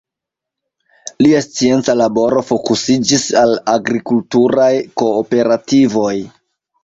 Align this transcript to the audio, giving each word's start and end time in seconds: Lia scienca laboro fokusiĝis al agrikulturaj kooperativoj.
Lia 1.25 1.41
scienca 1.47 1.95
laboro 1.99 2.41
fokusiĝis 2.47 3.27
al 3.43 3.53
agrikulturaj 3.75 4.71
kooperativoj. 5.03 6.17